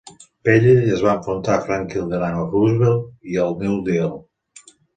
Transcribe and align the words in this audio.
Pelley 0.47 0.87
es 0.95 1.03
va 1.07 1.13
enfrontar 1.17 1.53
a 1.57 1.65
Franklin 1.67 2.09
Delano 2.15 2.47
Roosevelt 2.55 3.31
i 3.35 3.41
al 3.45 3.57
New 3.63 3.79
Deal. 3.93 4.21